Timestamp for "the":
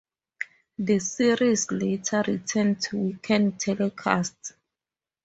0.79-0.97